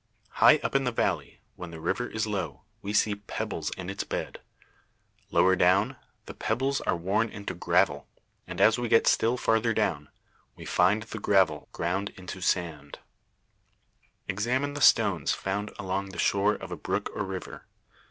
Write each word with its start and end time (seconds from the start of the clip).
High 0.41 0.57
up 0.63 0.73
in 0.73 0.83
the 0.83 0.91
valley, 0.91 1.41
when 1.55 1.69
the 1.69 1.79
river 1.79 2.07
is 2.07 2.25
low, 2.25 2.63
we 2.81 2.91
see 2.91 3.13
pebbles 3.13 3.69
in 3.77 3.87
its 3.87 4.03
bed; 4.03 4.41
lower 5.29 5.55
down, 5.55 5.95
the 6.25 6.33
pebbles 6.33 6.81
are 6.87 6.95
worn 6.95 7.29
into 7.29 7.53
gravel; 7.53 8.07
and 8.47 8.59
as 8.59 8.79
we 8.79 8.89
get 8.89 9.05
still 9.05 9.37
farther 9.37 9.75
down, 9.75 10.09
we 10.55 10.65
find 10.65 11.03
the 11.03 11.19
gravel 11.19 11.69
ground 11.71 12.09
into 12.17 12.41
sand. 12.41 12.97
Examine 14.27 14.73
the 14.73 14.81
stones 14.81 15.33
found 15.33 15.69
along 15.77 16.09
the 16.09 16.17
shore 16.17 16.55
of 16.55 16.71
a 16.71 16.75
brook 16.75 17.11
or 17.13 17.23
river. 17.23 17.67